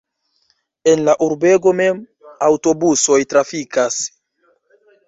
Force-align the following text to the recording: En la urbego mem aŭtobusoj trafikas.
En 0.93 1.03
la 1.09 1.15
urbego 1.27 1.75
mem 1.81 2.01
aŭtobusoj 2.49 3.21
trafikas. 3.35 4.05